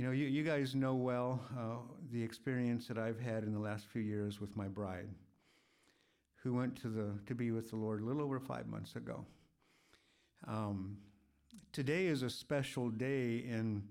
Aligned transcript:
you 0.00 0.06
know, 0.06 0.12
you, 0.12 0.28
you 0.28 0.42
guys 0.42 0.74
know 0.74 0.94
well 0.94 1.42
uh, 1.58 1.76
the 2.10 2.22
experience 2.22 2.86
that 2.86 2.96
I've 2.96 3.20
had 3.20 3.42
in 3.42 3.52
the 3.52 3.58
last 3.58 3.84
few 3.84 4.00
years 4.00 4.40
with 4.40 4.56
my 4.56 4.66
bride, 4.66 5.10
who 6.36 6.54
went 6.54 6.74
to 6.76 6.88
the 6.88 7.10
to 7.26 7.34
be 7.34 7.50
with 7.50 7.68
the 7.68 7.76
Lord 7.76 8.00
a 8.00 8.06
little 8.06 8.22
over 8.22 8.40
five 8.40 8.66
months 8.66 8.96
ago. 8.96 9.26
Um, 10.48 10.96
today 11.70 12.06
is 12.06 12.22
a 12.22 12.30
special 12.30 12.88
day 12.88 13.44
in 13.46 13.82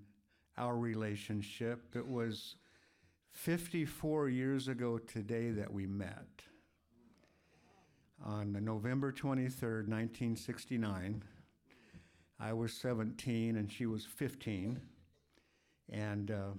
our 0.57 0.75
relationship. 0.77 1.95
It 1.95 2.07
was 2.07 2.55
54 3.29 4.29
years 4.29 4.67
ago 4.67 4.97
today 4.97 5.51
that 5.51 5.71
we 5.71 5.85
met. 5.85 6.41
On 8.25 8.57
November 8.65 9.11
23rd, 9.11 9.87
1969, 9.87 11.23
I 12.39 12.53
was 12.53 12.73
17 12.73 13.57
and 13.57 13.71
she 13.71 13.85
was 13.85 14.05
15. 14.05 14.81
And 15.91 16.31
uh, 16.31 16.51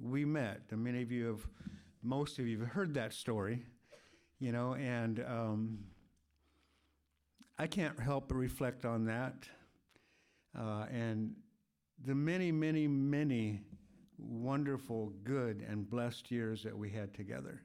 we 0.00 0.24
met. 0.24 0.60
And 0.70 0.82
many 0.82 1.02
of 1.02 1.12
you 1.12 1.26
have, 1.26 1.46
most 2.02 2.38
of 2.38 2.46
you 2.46 2.58
have 2.60 2.68
heard 2.68 2.94
that 2.94 3.12
story, 3.12 3.64
you 4.38 4.52
know, 4.52 4.74
and 4.74 5.24
um, 5.26 5.78
I 7.58 7.66
can't 7.66 7.98
help 7.98 8.28
but 8.28 8.36
reflect 8.36 8.84
on 8.84 9.04
that. 9.06 9.34
Uh, 10.58 10.86
and 10.90 11.34
the 12.04 12.14
many, 12.14 12.52
many, 12.52 12.86
many 12.86 13.60
wonderful, 14.18 15.12
good, 15.24 15.64
and 15.68 15.88
blessed 15.88 16.30
years 16.30 16.62
that 16.62 16.76
we 16.76 16.90
had 16.90 17.14
together. 17.14 17.62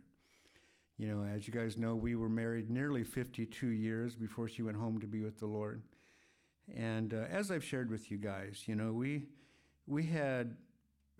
You 0.98 1.08
know, 1.08 1.24
as 1.24 1.48
you 1.48 1.54
guys 1.54 1.78
know, 1.78 1.96
we 1.96 2.16
were 2.16 2.30
married 2.30 2.70
nearly 2.70 3.04
52 3.04 3.68
years 3.68 4.16
before 4.16 4.50
she 4.50 4.62
went 4.64 4.78
home 4.78 5.00
to 5.00 5.08
be 5.08 5.22
with 5.22 5.40
the 5.40 5.46
Lord. 5.46 5.82
And 6.76 7.14
uh, 7.14 7.26
as 7.30 7.52
I've 7.52 7.64
shared 7.64 7.90
with 7.90 8.12
you 8.12 8.18
guys, 8.18 8.64
you 8.66 8.76
know, 8.76 8.92
we 8.92 9.28
we 9.88 10.04
had 10.04 10.56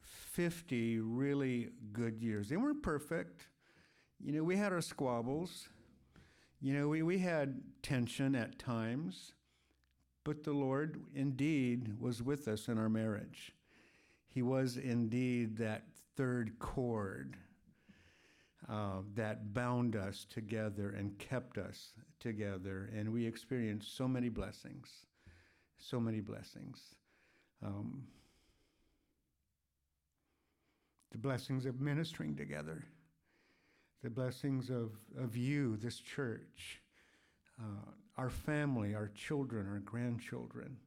50 0.02 1.00
really 1.00 1.70
good 1.92 2.22
years. 2.22 2.50
They 2.50 2.58
weren't 2.58 2.84
perfect. 2.84 3.48
You 4.20 4.34
know, 4.34 4.44
we 4.44 4.56
had 4.58 4.74
our 4.74 4.82
squabbles. 4.82 5.70
You 6.62 6.74
know, 6.74 6.88
we, 6.90 7.04
we 7.04 7.20
had 7.20 7.62
tension 7.82 8.36
at 8.36 8.60
times. 8.60 9.34
But 10.24 10.44
the 10.44 10.54
Lord 10.54 11.02
indeed 11.16 12.00
was 12.00 12.22
with 12.22 12.48
us 12.48 12.68
in 12.68 12.78
our 12.78 12.90
marriage. 12.90 13.54
He 14.28 14.42
was 14.42 14.78
indeed 14.78 15.58
that 15.58 15.84
third 16.16 16.60
cord 16.60 17.38
uh, 18.70 19.02
that 19.16 19.54
bound 19.54 19.96
us 19.96 20.26
together 20.30 20.92
and 20.92 21.18
kept 21.18 21.58
us 21.58 21.94
together. 22.20 22.92
And 22.96 23.12
we 23.12 23.26
experienced 23.26 23.96
so 23.96 24.08
many 24.08 24.30
blessings, 24.30 24.90
so 25.78 26.00
many 26.00 26.20
blessings. 26.20 26.80
Um, 27.66 28.04
the 31.09 31.09
blessings 31.22 31.66
of 31.66 31.80
ministering 31.80 32.36
together, 32.36 32.86
the 34.04 34.10
blessings 34.10 34.70
of, 34.70 34.92
of 35.18 35.36
you, 35.36 35.78
this 35.78 36.00
church 36.00 36.82
uh, 37.62 37.92
our 38.18 38.30
family, 38.30 38.96
our 38.96 39.10
children, 39.16 39.68
our 39.68 39.80
grandchildren. 39.80 40.78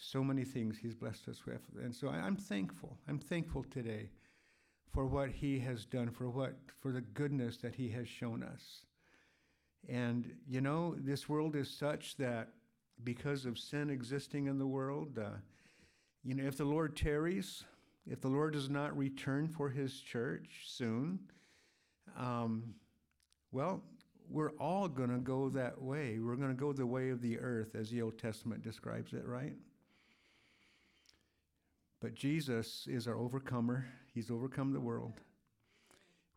So 0.00 0.24
many 0.24 0.44
things 0.44 0.76
He's 0.76 0.94
blessed 0.94 1.28
us 1.28 1.46
with. 1.46 1.60
And 1.80 1.94
so 1.94 2.08
I'm 2.08 2.36
thankful. 2.36 2.98
I'm 3.08 3.18
thankful 3.18 3.64
today 3.70 4.10
for 4.92 5.06
what 5.06 5.30
He 5.30 5.58
has 5.60 5.84
done, 5.84 6.10
for 6.10 6.28
what 6.28 6.56
for 6.80 6.90
the 6.90 7.00
goodness 7.00 7.58
that 7.58 7.74
He 7.74 7.88
has 7.90 8.08
shown 8.08 8.42
us. 8.42 8.84
And 9.88 10.32
you 10.48 10.60
know, 10.60 10.96
this 10.98 11.28
world 11.28 11.54
is 11.54 11.70
such 11.70 12.16
that 12.16 12.48
because 13.04 13.46
of 13.46 13.58
sin 13.58 13.90
existing 13.90 14.46
in 14.46 14.58
the 14.58 14.66
world, 14.66 15.18
uh, 15.18 15.30
you 16.24 16.34
know, 16.34 16.44
if 16.44 16.56
the 16.56 16.64
Lord 16.64 16.96
tarries, 16.96 17.64
if 18.06 18.20
the 18.20 18.28
Lord 18.28 18.52
does 18.52 18.68
not 18.68 18.96
return 18.96 19.48
for 19.48 19.70
His 19.70 20.00
church 20.00 20.64
soon, 20.66 21.20
um, 22.18 22.74
well, 23.52 23.82
we're 24.28 24.52
all 24.52 24.88
going 24.88 25.10
to 25.10 25.18
go 25.18 25.48
that 25.50 25.80
way. 25.80 26.18
We're 26.18 26.36
going 26.36 26.48
to 26.48 26.54
go 26.54 26.72
the 26.72 26.86
way 26.86 27.10
of 27.10 27.20
the 27.20 27.38
earth, 27.38 27.74
as 27.74 27.90
the 27.90 28.02
Old 28.02 28.18
Testament 28.18 28.62
describes 28.62 29.12
it, 29.12 29.26
right? 29.26 29.54
But 32.00 32.14
Jesus 32.14 32.86
is 32.90 33.06
our 33.06 33.16
overcomer. 33.16 33.86
He's 34.12 34.30
overcome 34.30 34.72
the 34.72 34.80
world. 34.80 35.20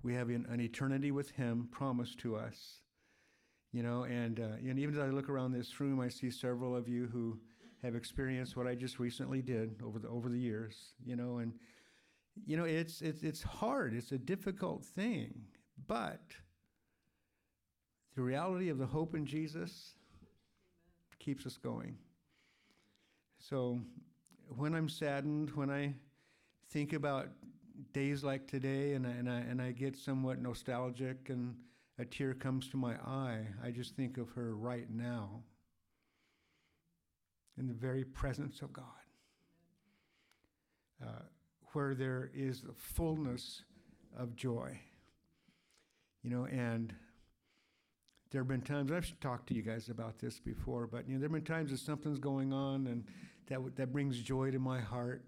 We 0.04 0.14
have 0.14 0.30
an, 0.30 0.46
an 0.50 0.62
eternity 0.62 1.12
with 1.12 1.32
Him 1.32 1.70
promised 1.72 2.20
to 2.20 2.36
us. 2.36 2.82
You 3.72 3.84
know, 3.84 4.04
and, 4.04 4.40
uh, 4.40 4.58
and 4.66 4.80
even 4.80 4.96
as 4.96 5.02
I 5.02 5.08
look 5.08 5.28
around 5.28 5.52
this 5.52 5.80
room, 5.80 6.00
I 6.00 6.10
see 6.10 6.30
several 6.30 6.76
of 6.76 6.88
you 6.88 7.08
who 7.12 7.40
have 7.86 7.96
experienced 7.96 8.58
what 8.58 8.68
I 8.68 8.76
just 8.76 9.00
recently 9.00 9.42
did 9.42 9.82
over 9.84 10.00
the 10.00 10.08
over 10.08 10.30
the 10.30 10.40
years. 10.40 10.94
You 11.06 11.16
know, 11.16 11.38
and 11.38 11.54
you 12.46 12.58
know 12.58 12.66
it's 12.66 13.02
it's 13.02 13.24
it's 13.24 13.42
hard. 13.42 13.94
It's 13.94 14.12
a 14.12 14.18
difficult 14.18 14.84
thing, 14.84 15.34
but 15.88 16.22
the 18.16 18.22
reality 18.22 18.70
of 18.70 18.78
the 18.78 18.86
hope 18.86 19.16
in 19.16 19.26
Jesus 19.26 19.96
keeps 21.20 21.46
us 21.46 21.58
going. 21.58 21.98
So 23.40 23.80
when 24.56 24.74
I'm 24.74 24.90
saddened, 24.90 25.52
when 25.56 25.70
I 25.70 25.94
think 26.70 26.94
about 26.94 27.28
days 27.94 28.24
like 28.24 28.48
today 28.48 28.94
and 28.94 29.06
I, 29.06 29.10
and 29.12 29.30
I, 29.30 29.40
and 29.40 29.62
I 29.62 29.72
get 29.72 29.98
somewhat 29.98 30.42
nostalgic 30.42 31.30
and 31.30 31.56
a 32.00 32.06
tear 32.06 32.34
comes 32.34 32.70
to 32.70 32.78
my 32.78 32.94
eye, 33.06 33.48
I 33.64 33.72
just 33.72 33.96
think 33.96 34.18
of 34.18 34.30
her 34.32 34.56
right 34.56 34.90
now 34.90 35.42
in 37.58 37.68
the 37.68 37.74
very 37.74 38.04
presence 38.04 38.62
of 38.62 38.74
God, 38.74 38.86
uh, 41.04 41.24
where 41.74 41.96
there 41.96 42.32
is 42.34 42.62
the 42.62 42.74
fullness 42.74 43.64
of 44.18 44.36
joy. 44.36 44.80
You 46.24 46.32
know, 46.32 46.46
and 46.46 46.94
there 48.32 48.42
have 48.42 48.48
been 48.48 48.62
times 48.62 48.92
I've 48.92 49.20
talked 49.20 49.48
to 49.48 49.54
you 49.54 49.62
guys 49.62 49.90
about 49.90 50.20
this 50.20 50.40
before, 50.40 50.88
but 50.88 51.08
you 51.08 51.14
know 51.14 51.20
there 51.20 51.30
have 51.30 51.34
been 51.34 51.56
times 51.56 51.72
that 51.72 51.80
something's 51.80 52.20
going 52.20 52.52
on 52.52 52.88
and 52.88 53.06
that 53.48 53.60
that 53.76 53.94
brings 53.94 54.20
joy 54.20 54.52
to 54.52 54.60
my 54.60 54.80
heart, 54.80 55.24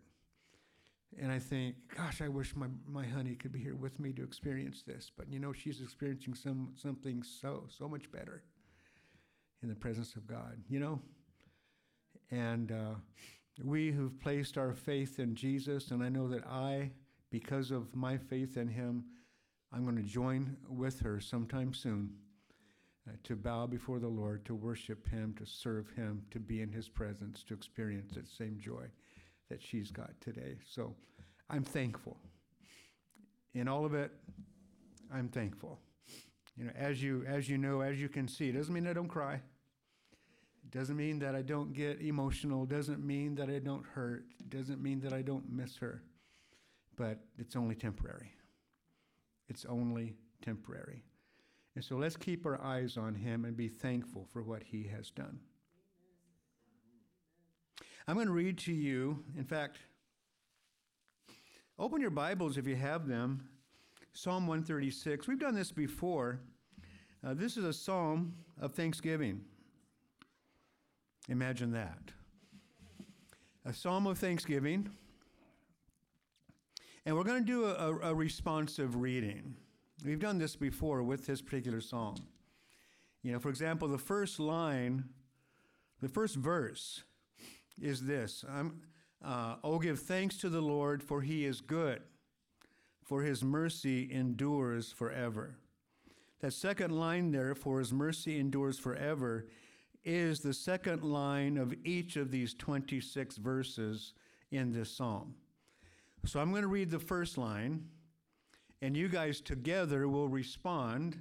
and 1.20 1.32
I 1.32 1.40
think, 1.40 1.76
gosh, 1.96 2.22
I 2.22 2.28
wish 2.28 2.56
my 2.56 2.68
my 2.88 3.06
honey 3.06 3.36
could 3.36 3.52
be 3.52 3.60
here 3.60 3.76
with 3.76 4.00
me 4.00 4.12
to 4.14 4.24
experience 4.24 4.84
this. 4.86 5.12
But 5.16 5.32
you 5.32 5.40
know 5.40 5.54
she's 5.54 5.82
experiencing 5.82 6.34
some 6.34 6.74
something 6.76 7.24
so 7.24 7.66
so 7.70 7.88
much 7.88 8.12
better 8.12 8.44
in 9.64 9.70
the 9.70 9.76
presence 9.76 10.16
of 10.16 10.28
God. 10.28 10.58
You 10.68 10.80
know, 10.80 11.02
and 12.32 12.72
uh, 12.72 12.96
we 13.64 13.92
who've 13.92 14.20
placed 14.20 14.58
our 14.58 14.74
faith 14.74 15.20
in 15.20 15.36
Jesus, 15.36 15.92
and 15.92 16.04
I 16.04 16.10
know 16.10 16.28
that 16.28 16.46
I, 16.46 16.92
because 17.32 17.72
of 17.72 17.96
my 17.96 18.18
faith 18.18 18.58
in 18.58 18.68
Him, 18.68 19.06
I'm 19.74 19.84
going 19.84 19.98
to 19.98 20.04
join 20.04 20.58
with 20.70 21.00
her 21.02 21.20
sometime 21.20 21.74
soon 21.74 22.12
uh, 23.08 23.14
to 23.24 23.36
bow 23.36 23.68
before 23.68 24.00
the 24.00 24.08
Lord, 24.08 24.46
to 24.46 24.56
worship 24.56 25.08
Him, 25.10 25.34
to 25.40 25.46
serve 25.46 25.90
Him, 25.96 26.24
to 26.32 26.40
be 26.40 26.62
in 26.62 26.72
His 26.72 26.88
presence, 26.88 27.44
to 27.44 27.54
experience 27.54 28.14
that 28.16 28.28
same 28.28 28.58
joy 28.60 28.86
that 29.50 29.62
she's 29.62 29.92
got 29.92 30.12
today. 30.22 30.58
So 30.66 30.94
I'm 31.50 31.64
thankful. 31.64 32.18
In 33.54 33.68
all 33.68 33.86
of 33.86 33.94
it, 33.94 34.12
I'm 35.14 35.30
thankful. 35.30 35.80
You 36.58 36.66
know, 36.66 36.72
as 36.76 37.02
you 37.02 37.24
as 37.28 37.48
you 37.48 37.58
know, 37.58 37.82
as 37.82 38.02
you 38.02 38.10
can 38.10 38.28
see, 38.28 38.50
it 38.50 38.54
doesn't 38.54 38.74
mean 38.74 38.88
I 38.88 38.94
don't 38.94 39.08
cry. 39.08 39.42
Doesn't 40.72 40.98
mean 40.98 41.20
that 41.20 41.36
I 41.36 41.42
don't 41.42 41.74
get 41.74 42.02
emotional. 42.02 42.66
Doesn't 42.66 43.04
mean 43.04 43.36
that 43.36 43.50
I 43.50 43.60
don't 43.60 43.86
hurt. 43.86 44.26
Doesn't 44.50 44.82
mean 44.82 45.00
that 45.02 45.14
I 45.14 45.22
don't 45.22 45.50
miss 45.50 45.78
her. 45.78 46.04
But 46.96 47.20
it's 47.38 47.56
only 47.56 47.76
temporary. 47.76 48.34
It's 49.48 49.66
only 49.66 50.16
temporary. 50.42 51.04
And 51.76 51.84
so 51.84 51.96
let's 51.96 52.18
keep 52.18 52.46
our 52.46 52.60
eyes 52.62 52.98
on 52.98 53.16
him 53.16 53.46
and 53.46 53.56
be 53.56 53.68
thankful 53.68 54.26
for 54.34 54.42
what 54.42 54.64
he 54.64 54.84
has 54.88 55.12
done. 55.12 55.40
I'm 58.08 58.16
going 58.16 58.28
to 58.28 58.34
read 58.34 58.58
to 58.60 58.74
you, 58.74 59.24
in 59.38 59.44
fact, 59.44 59.78
open 61.78 62.02
your 62.02 62.10
Bibles 62.10 62.58
if 62.58 62.66
you 62.66 62.76
have 62.76 63.08
them. 63.08 63.48
Psalm 64.14 64.48
136. 64.48 65.28
We've 65.28 65.38
done 65.38 65.54
this 65.54 65.72
before. 65.72 66.40
Uh, 67.24 67.34
this 67.34 67.58
is 67.58 67.66
a 67.66 67.74
psalm 67.74 68.34
of 68.60 68.74
thanksgiving. 68.74 69.42
Imagine 71.28 71.72
that. 71.72 72.00
A 73.66 73.74
psalm 73.74 74.08
of 74.08 74.18
thanksgiving. 74.18 74.90
And 77.06 77.16
we're 77.16 77.24
going 77.24 77.46
to 77.46 77.46
do 77.46 77.66
a, 77.66 78.12
a 78.12 78.16
responsive 78.16 78.96
reading. 78.96 79.56
We've 80.06 80.20
done 80.20 80.38
this 80.38 80.56
before 80.56 81.04
with 81.04 81.26
this 81.26 81.42
particular 81.42 81.82
psalm. 81.82 82.16
You 83.24 83.34
know, 83.34 83.40
for 83.40 83.50
example, 83.50 83.88
the 83.88 83.98
first 83.98 84.40
line, 84.40 85.06
the 86.02 86.08
first 86.10 86.36
verse 86.36 87.04
is 87.82 88.04
this 88.06 88.46
I'm, 88.50 88.82
uh, 89.24 89.56
Oh, 89.64 89.80
give 89.80 90.00
thanks 90.00 90.38
to 90.38 90.50
the 90.50 90.62
Lord, 90.62 91.04
for 91.04 91.22
he 91.22 91.46
is 91.46 91.60
good, 91.60 92.02
for 93.04 93.24
his 93.24 93.44
mercy 93.44 94.08
endures 94.12 94.92
forever. 94.92 95.58
That 96.40 96.54
second 96.54 96.92
line 96.92 97.32
there, 97.32 97.56
for 97.56 97.80
his 97.80 97.92
mercy 97.92 98.40
endures 98.40 98.78
forever, 98.78 99.48
is 100.08 100.40
the 100.40 100.54
second 100.54 101.04
line 101.04 101.58
of 101.58 101.74
each 101.84 102.16
of 102.16 102.32
these 102.32 102.54
26 102.54 103.36
verses 103.36 104.14
in 104.52 104.72
this 104.72 104.90
psalm. 104.90 105.36
So 106.26 106.40
I'm 106.40 106.52
going 106.52 106.62
to 106.62 106.70
read 106.70 106.90
the 106.90 106.98
first 106.98 107.38
line, 107.38 107.84
and 108.82 108.96
you 108.96 109.10
guys 109.10 109.42
together 109.42 110.08
will 110.08 110.30
respond 110.30 111.20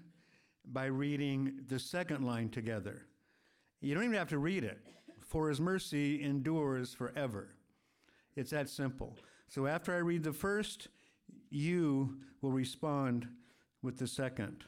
by 0.65 0.85
reading 0.85 1.59
the 1.67 1.81
second 1.81 2.25
line 2.25 2.49
together. 2.49 3.07
You 3.81 3.93
don't 3.93 4.05
even 4.05 4.17
have 4.17 4.29
to 4.29 4.39
read 4.39 4.63
it. 4.63 4.79
For 5.21 5.49
his 5.49 5.61
mercy 5.61 6.23
endures 6.23 6.95
forever. 6.95 7.49
It's 8.37 8.53
that 8.53 8.69
simple. 8.69 9.19
So 9.49 9.67
after 9.67 9.93
I 9.93 9.99
read 9.99 10.23
the 10.23 10.33
first, 10.33 10.87
you 11.51 12.19
will 12.41 12.53
respond 12.53 13.27
with 13.83 13.99
the 13.99 14.07
second. 14.07 14.65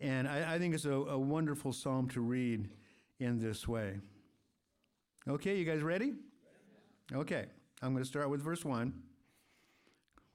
And 0.00 0.28
I, 0.28 0.54
I 0.54 0.58
think 0.58 0.74
it's 0.74 0.84
a, 0.84 0.92
a 0.92 1.18
wonderful 1.18 1.72
psalm 1.72 2.08
to 2.10 2.20
read 2.20 2.68
in 3.20 3.40
this 3.40 3.66
way. 3.68 4.00
Okay, 5.28 5.56
you 5.56 5.64
guys 5.64 5.82
ready? 5.82 6.14
Okay, 7.12 7.46
I'm 7.82 7.92
going 7.92 8.02
to 8.02 8.08
start 8.08 8.28
with 8.28 8.42
verse 8.42 8.64
1. 8.64 8.92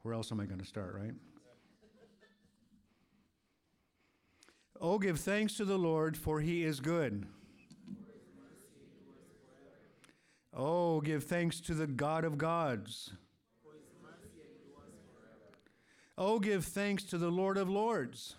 Where 0.02 0.14
else 0.14 0.32
am 0.32 0.40
I 0.40 0.46
going 0.46 0.60
to 0.60 0.66
start, 0.66 0.96
right? 0.96 1.14
Oh, 4.82 4.98
give 4.98 5.20
thanks 5.20 5.56
to 5.58 5.66
the 5.66 5.78
Lord, 5.78 6.16
for 6.16 6.40
he 6.40 6.64
is 6.64 6.80
good. 6.80 7.26
Oh, 10.54 11.02
give 11.02 11.26
thanks 11.26 11.60
to 11.62 11.74
the 11.74 11.86
God 11.86 12.24
of 12.24 12.38
gods. 12.38 13.12
Oh, 16.18 16.40
give 16.40 16.66
thanks 16.66 17.04
to 17.04 17.18
the 17.18 17.30
Lord 17.30 17.58
of 17.58 17.70
lords. 17.70 18.36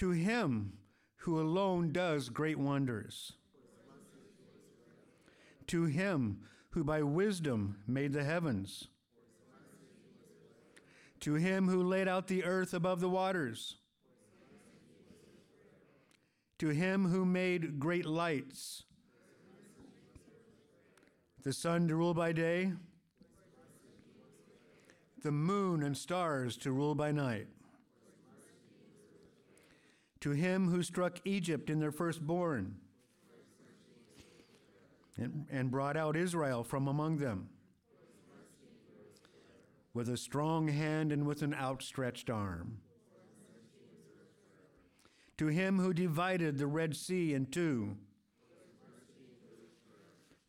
To 0.00 0.12
him 0.12 0.78
who 1.16 1.38
alone 1.38 1.92
does 1.92 2.30
great 2.30 2.58
wonders. 2.58 3.34
To 5.66 5.84
him 5.84 6.38
who 6.70 6.84
by 6.84 7.02
wisdom 7.02 7.76
made 7.86 8.14
the 8.14 8.24
heavens. 8.24 8.88
To 11.20 11.34
him 11.34 11.68
who 11.68 11.82
laid 11.82 12.08
out 12.08 12.28
the 12.28 12.44
earth 12.44 12.72
above 12.72 13.00
the 13.00 13.10
waters. 13.10 13.76
To 16.60 16.68
him 16.68 17.04
who 17.04 17.26
made 17.26 17.78
great 17.78 18.06
lights, 18.06 18.84
the 21.42 21.52
sun 21.52 21.88
to 21.88 21.96
rule 21.96 22.14
by 22.14 22.32
day, 22.32 22.72
the 25.22 25.30
moon 25.30 25.82
and 25.82 25.94
stars 25.94 26.56
to 26.56 26.72
rule 26.72 26.94
by 26.94 27.12
night. 27.12 27.48
To 30.20 30.30
him 30.30 30.68
who 30.68 30.82
struck 30.82 31.18
Egypt 31.24 31.70
in 31.70 31.80
their 31.80 31.92
firstborn 31.92 32.76
and, 35.16 35.46
and 35.50 35.70
brought 35.70 35.96
out 35.96 36.16
Israel 36.16 36.62
from 36.62 36.88
among 36.88 37.18
them 37.18 37.48
with 39.92 40.08
a 40.08 40.16
strong 40.16 40.68
hand 40.68 41.10
and 41.10 41.26
with 41.26 41.42
an 41.42 41.54
outstretched 41.54 42.30
arm. 42.30 42.78
To 45.38 45.46
him 45.46 45.78
who 45.78 45.92
divided 45.94 46.58
the 46.58 46.66
Red 46.66 46.94
Sea 46.94 47.34
in 47.34 47.46
two 47.46 47.96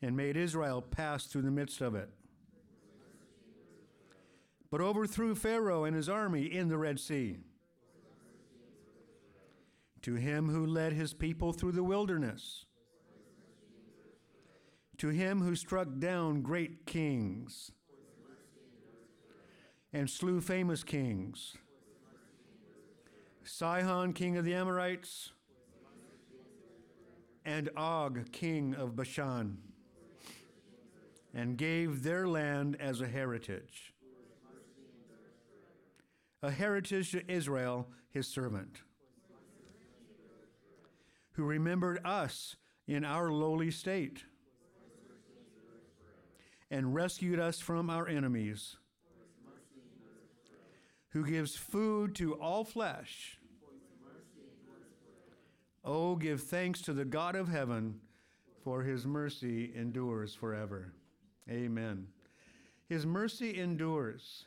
and 0.01 0.17
made 0.17 0.35
Israel 0.35 0.81
pass 0.81 1.25
through 1.25 1.43
the 1.43 1.51
midst 1.51 1.79
of 1.79 1.95
it, 1.95 2.09
but 4.69 4.81
overthrew 4.81 5.35
Pharaoh 5.35 5.85
and 5.85 5.95
his 5.95 6.09
army 6.09 6.43
in 6.43 6.67
the 6.67 6.77
Red 6.77 6.99
Sea. 6.99 7.37
To 10.03 10.15
him 10.15 10.49
who 10.49 10.65
led 10.65 10.93
his 10.93 11.13
people 11.13 11.53
through 11.53 11.73
the 11.73 11.83
wilderness. 11.83 12.65
To 14.97 15.09
him 15.09 15.41
who 15.41 15.55
struck 15.55 15.87
down 15.99 16.41
great 16.41 16.85
kings. 16.85 17.71
And 19.93 20.09
slew 20.09 20.41
famous 20.41 20.83
kings. 20.83 21.55
Sihon, 23.43 24.13
king 24.13 24.37
of 24.37 24.45
the 24.45 24.53
Amorites, 24.53 25.33
and 27.43 27.69
Og, 27.75 28.31
king 28.31 28.75
of 28.75 28.95
Bashan, 28.95 29.57
and 31.33 31.57
gave 31.57 32.03
their 32.03 32.27
land 32.27 32.77
as 32.79 33.01
a 33.01 33.07
heritage. 33.07 33.93
A 36.43 36.51
heritage 36.51 37.11
to 37.11 37.29
Israel, 37.31 37.89
his 38.09 38.27
servant, 38.27 38.81
who 41.33 41.43
remembered 41.43 41.99
us 42.05 42.55
in 42.87 43.05
our 43.05 43.31
lowly 43.31 43.71
state 43.71 44.23
and 46.69 46.95
rescued 46.95 47.39
us 47.39 47.59
from 47.59 47.89
our 47.89 48.07
enemies, 48.07 48.77
who 51.09 51.25
gives 51.25 51.55
food 51.55 52.15
to 52.15 52.33
all 52.35 52.63
flesh. 52.63 53.37
Oh, 55.83 56.15
give 56.15 56.43
thanks 56.43 56.81
to 56.83 56.93
the 56.93 57.05
God 57.05 57.35
of 57.35 57.49
heaven, 57.49 57.99
for 58.63 58.83
his 58.83 59.05
mercy 59.05 59.73
endures 59.75 60.35
forever. 60.35 60.93
Amen. 61.49 62.07
His 62.87 63.05
mercy 63.05 63.59
endures. 63.59 64.45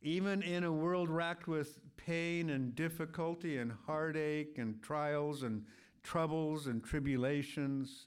Even 0.00 0.42
in 0.42 0.64
a 0.64 0.72
world 0.72 1.10
racked 1.10 1.48
with 1.48 1.78
pain 1.96 2.50
and 2.50 2.74
difficulty 2.74 3.58
and 3.58 3.72
heartache 3.86 4.58
and 4.58 4.82
trials 4.82 5.42
and 5.42 5.64
troubles 6.02 6.66
and 6.66 6.84
tribulations, 6.84 8.06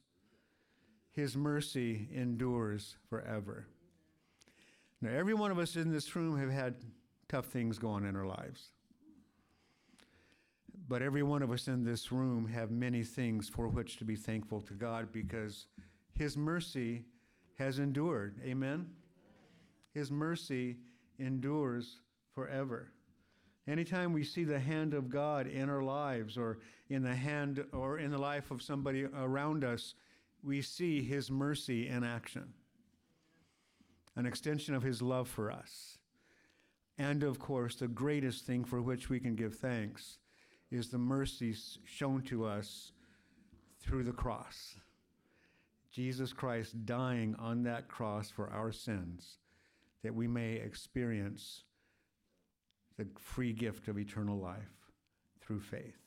his 1.11 1.35
mercy 1.35 2.07
endures 2.13 2.95
forever. 3.09 3.67
Now, 5.01 5.11
every 5.11 5.33
one 5.33 5.51
of 5.51 5.59
us 5.59 5.75
in 5.75 5.91
this 5.91 6.15
room 6.15 6.39
have 6.39 6.51
had 6.51 6.75
tough 7.27 7.47
things 7.47 7.77
going 7.77 8.05
in 8.05 8.15
our 8.15 8.25
lives. 8.25 8.69
But 10.87 11.01
every 11.01 11.23
one 11.23 11.41
of 11.41 11.51
us 11.51 11.67
in 11.67 11.83
this 11.83 12.11
room 12.11 12.47
have 12.47 12.71
many 12.71 13.03
things 13.03 13.49
for 13.49 13.67
which 13.67 13.97
to 13.97 14.05
be 14.05 14.15
thankful 14.15 14.61
to 14.61 14.73
God 14.73 15.11
because 15.11 15.67
his 16.13 16.37
mercy 16.37 17.03
has 17.57 17.79
endured. 17.79 18.39
Amen? 18.43 18.89
His 19.93 20.11
mercy 20.11 20.77
endures 21.21 21.99
forever. 22.33 22.91
Anytime 23.67 24.11
we 24.11 24.23
see 24.23 24.43
the 24.43 24.59
hand 24.59 24.93
of 24.93 25.09
God 25.09 25.47
in 25.47 25.69
our 25.69 25.83
lives 25.83 26.37
or 26.37 26.59
in 26.89 27.03
the 27.03 27.15
hand 27.15 27.63
or 27.71 27.99
in 27.99 28.11
the 28.11 28.17
life 28.17 28.51
of 28.51 28.61
somebody 28.61 29.05
around 29.05 29.63
us, 29.63 29.93
we 30.43 30.61
see 30.61 31.03
his 31.03 31.29
mercy 31.29 31.87
in 31.87 32.03
action, 32.03 32.53
an 34.15 34.25
extension 34.25 34.73
of 34.73 34.83
his 34.83 35.01
love 35.01 35.29
for 35.29 35.51
us. 35.51 35.99
And 36.97 37.23
of 37.23 37.39
course, 37.39 37.75
the 37.75 37.87
greatest 37.87 38.45
thing 38.45 38.63
for 38.63 38.81
which 38.81 39.09
we 39.09 39.19
can 39.19 39.35
give 39.35 39.55
thanks 39.55 40.17
is 40.71 40.89
the 40.89 40.97
mercy 40.97 41.55
shown 41.85 42.21
to 42.23 42.45
us 42.45 42.91
through 43.79 44.03
the 44.03 44.11
cross. 44.11 44.75
Jesus 45.91 46.31
Christ 46.31 46.85
dying 46.85 47.35
on 47.37 47.63
that 47.63 47.87
cross 47.87 48.29
for 48.29 48.49
our 48.49 48.71
sins, 48.71 49.37
that 50.03 50.15
we 50.15 50.27
may 50.27 50.53
experience 50.53 51.63
the 52.97 53.07
free 53.17 53.53
gift 53.53 53.87
of 53.87 53.97
eternal 53.97 54.37
life 54.37 54.91
through 55.39 55.59
faith 55.59 55.97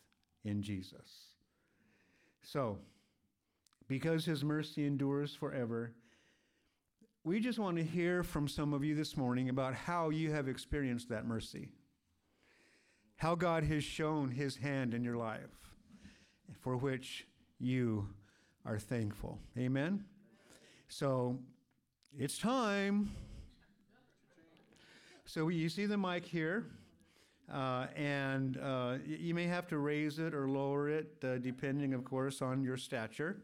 in 0.44 0.62
Jesus. 0.62 1.30
So, 2.42 2.78
because 3.88 4.24
his 4.24 4.44
mercy 4.44 4.86
endures 4.86 5.34
forever. 5.34 5.92
We 7.22 7.40
just 7.40 7.58
want 7.58 7.76
to 7.78 7.84
hear 7.84 8.22
from 8.22 8.48
some 8.48 8.72
of 8.72 8.84
you 8.84 8.94
this 8.94 9.16
morning 9.16 9.48
about 9.48 9.74
how 9.74 10.10
you 10.10 10.30
have 10.32 10.48
experienced 10.48 11.08
that 11.08 11.26
mercy, 11.26 11.70
how 13.16 13.34
God 13.34 13.64
has 13.64 13.84
shown 13.84 14.30
his 14.30 14.56
hand 14.56 14.94
in 14.94 15.04
your 15.04 15.16
life, 15.16 15.72
for 16.60 16.76
which 16.76 17.26
you 17.58 18.08
are 18.66 18.78
thankful. 18.78 19.38
Amen? 19.58 20.04
So 20.88 21.38
it's 22.18 22.38
time. 22.38 23.10
So 25.26 25.48
you 25.48 25.68
see 25.68 25.86
the 25.86 25.96
mic 25.96 26.24
here. 26.24 26.66
Uh, 27.52 27.86
and 27.94 28.58
uh, 28.58 28.96
you 29.06 29.34
may 29.34 29.44
have 29.46 29.66
to 29.66 29.78
raise 29.78 30.18
it 30.18 30.34
or 30.34 30.48
lower 30.48 30.88
it, 30.88 31.14
uh, 31.22 31.36
depending, 31.36 31.92
of 31.92 32.04
course, 32.04 32.40
on 32.40 32.62
your 32.62 32.76
stature. 32.76 33.36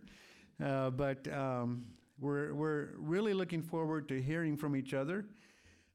Uh, 0.65 0.91
but 0.91 1.27
um, 1.33 1.85
we're, 2.19 2.55
we're 2.55 2.89
really 2.97 3.35
looking 3.35 3.63
forward 3.63 4.09
to 4.09 4.23
hearing 4.23 4.57
from 4.57 4.75
each 4.75 4.95
other. 4.95 5.27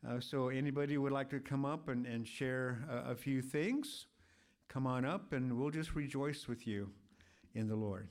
Uh, 0.08 0.20
so, 0.20 0.50
anybody 0.50 1.00
would 1.00 1.12
like 1.12 1.32
to 1.32 1.40
come 1.40 1.66
up 1.66 1.90
and, 1.90 2.06
and 2.06 2.28
share 2.28 2.86
a, 2.90 3.12
a 3.12 3.16
few 3.16 3.42
things, 3.42 4.06
come 4.68 4.86
on 4.86 5.04
up 5.04 5.34
and 5.34 5.58
we'll 5.58 5.72
just 5.72 5.96
rejoice 5.96 6.48
with 6.48 6.68
you 6.68 6.90
in 7.56 7.68
the 7.68 7.76
Lord. 7.76 8.08